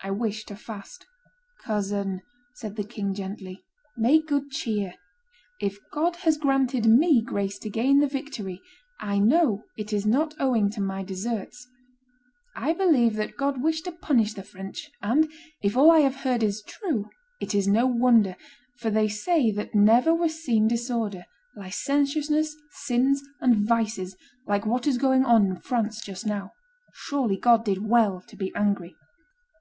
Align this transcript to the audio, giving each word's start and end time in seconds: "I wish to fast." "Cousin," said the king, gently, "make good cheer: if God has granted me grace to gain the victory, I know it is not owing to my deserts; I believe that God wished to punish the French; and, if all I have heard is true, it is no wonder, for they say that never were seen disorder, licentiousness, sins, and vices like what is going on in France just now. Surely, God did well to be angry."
"I 0.00 0.12
wish 0.12 0.44
to 0.44 0.54
fast." 0.54 1.04
"Cousin," 1.64 2.20
said 2.54 2.76
the 2.76 2.84
king, 2.84 3.12
gently, 3.12 3.64
"make 3.96 4.28
good 4.28 4.52
cheer: 4.52 4.94
if 5.60 5.80
God 5.92 6.14
has 6.22 6.38
granted 6.38 6.86
me 6.86 7.20
grace 7.20 7.58
to 7.58 7.68
gain 7.70 7.98
the 7.98 8.06
victory, 8.06 8.62
I 9.00 9.18
know 9.18 9.64
it 9.76 9.92
is 9.92 10.06
not 10.06 10.36
owing 10.38 10.70
to 10.70 10.80
my 10.80 11.02
deserts; 11.02 11.66
I 12.54 12.72
believe 12.74 13.16
that 13.16 13.36
God 13.36 13.60
wished 13.60 13.86
to 13.86 13.90
punish 13.90 14.34
the 14.34 14.44
French; 14.44 14.88
and, 15.02 15.28
if 15.60 15.76
all 15.76 15.90
I 15.90 15.98
have 16.00 16.14
heard 16.22 16.44
is 16.44 16.62
true, 16.62 17.10
it 17.40 17.52
is 17.52 17.66
no 17.66 17.88
wonder, 17.88 18.36
for 18.76 18.90
they 18.90 19.08
say 19.08 19.50
that 19.50 19.74
never 19.74 20.14
were 20.14 20.28
seen 20.28 20.68
disorder, 20.68 21.24
licentiousness, 21.56 22.54
sins, 22.70 23.20
and 23.40 23.56
vices 23.66 24.14
like 24.46 24.64
what 24.64 24.86
is 24.86 24.98
going 24.98 25.24
on 25.24 25.44
in 25.46 25.56
France 25.56 26.00
just 26.02 26.24
now. 26.24 26.52
Surely, 26.94 27.36
God 27.36 27.64
did 27.64 27.84
well 27.88 28.20
to 28.28 28.36
be 28.36 28.52
angry." 28.54 28.94